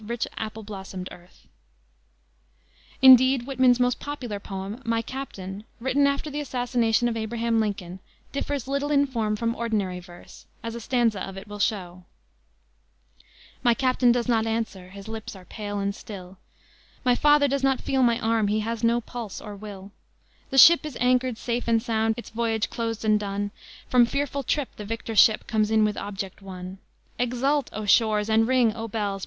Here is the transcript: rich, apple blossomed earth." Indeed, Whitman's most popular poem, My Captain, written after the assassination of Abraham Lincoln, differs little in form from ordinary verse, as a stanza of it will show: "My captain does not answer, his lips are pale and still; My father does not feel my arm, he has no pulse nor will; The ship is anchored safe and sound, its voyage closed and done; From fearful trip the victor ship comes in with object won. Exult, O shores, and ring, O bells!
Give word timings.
rich, 0.07 0.25
apple 0.39 0.63
blossomed 0.63 1.07
earth." 1.11 1.47
Indeed, 3.03 3.45
Whitman's 3.45 3.79
most 3.79 3.99
popular 3.99 4.39
poem, 4.39 4.81
My 4.83 5.03
Captain, 5.03 5.63
written 5.79 6.07
after 6.07 6.31
the 6.31 6.39
assassination 6.39 7.07
of 7.07 7.15
Abraham 7.15 7.59
Lincoln, 7.59 7.99
differs 8.31 8.67
little 8.67 8.89
in 8.89 9.05
form 9.05 9.35
from 9.35 9.55
ordinary 9.55 9.99
verse, 9.99 10.47
as 10.63 10.73
a 10.73 10.79
stanza 10.81 11.21
of 11.21 11.37
it 11.37 11.47
will 11.47 11.59
show: 11.59 12.03
"My 13.61 13.75
captain 13.75 14.11
does 14.11 14.27
not 14.27 14.47
answer, 14.47 14.89
his 14.89 15.07
lips 15.07 15.35
are 15.35 15.45
pale 15.45 15.77
and 15.79 15.93
still; 15.93 16.39
My 17.05 17.13
father 17.13 17.47
does 17.47 17.61
not 17.61 17.79
feel 17.79 18.01
my 18.01 18.17
arm, 18.21 18.47
he 18.47 18.61
has 18.61 18.83
no 18.83 19.01
pulse 19.01 19.39
nor 19.39 19.55
will; 19.55 19.91
The 20.49 20.57
ship 20.57 20.83
is 20.83 20.97
anchored 20.99 21.37
safe 21.37 21.67
and 21.67 21.79
sound, 21.81 22.15
its 22.17 22.31
voyage 22.31 22.71
closed 22.71 23.05
and 23.05 23.19
done; 23.19 23.51
From 23.87 24.07
fearful 24.07 24.41
trip 24.41 24.69
the 24.77 24.83
victor 24.85 25.15
ship 25.15 25.45
comes 25.45 25.69
in 25.69 25.85
with 25.85 25.95
object 25.97 26.41
won. 26.41 26.79
Exult, 27.19 27.69
O 27.71 27.85
shores, 27.85 28.31
and 28.31 28.47
ring, 28.47 28.73
O 28.75 28.87
bells! 28.87 29.19